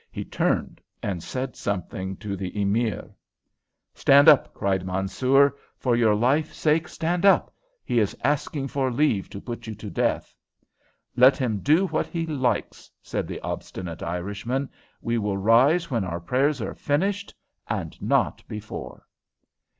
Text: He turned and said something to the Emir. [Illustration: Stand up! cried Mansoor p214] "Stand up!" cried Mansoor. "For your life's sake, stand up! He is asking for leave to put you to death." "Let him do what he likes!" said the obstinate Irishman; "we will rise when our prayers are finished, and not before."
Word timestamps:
He 0.09 0.25
turned 0.25 0.81
and 1.03 1.21
said 1.21 1.55
something 1.55 2.15
to 2.17 2.35
the 2.35 2.59
Emir. 2.59 2.93
[Illustration: 3.13 3.15
Stand 3.93 4.29
up! 4.29 4.51
cried 4.51 4.83
Mansoor 4.83 5.51
p214] 5.51 5.53
"Stand 5.53 5.55
up!" 5.61 5.61
cried 5.61 5.61
Mansoor. 5.61 5.61
"For 5.77 5.95
your 5.95 6.15
life's 6.15 6.57
sake, 6.57 6.87
stand 6.87 7.25
up! 7.27 7.55
He 7.85 7.99
is 7.99 8.17
asking 8.23 8.67
for 8.69 8.91
leave 8.91 9.29
to 9.29 9.39
put 9.39 9.67
you 9.67 9.75
to 9.75 9.89
death." 9.91 10.33
"Let 11.15 11.37
him 11.37 11.59
do 11.59 11.85
what 11.85 12.07
he 12.07 12.25
likes!" 12.25 12.89
said 13.03 13.27
the 13.27 13.39
obstinate 13.41 14.01
Irishman; 14.01 14.71
"we 15.01 15.19
will 15.19 15.37
rise 15.37 15.91
when 15.91 16.03
our 16.03 16.19
prayers 16.19 16.63
are 16.63 16.73
finished, 16.73 17.35
and 17.67 17.95
not 18.01 18.43
before." 18.47 19.05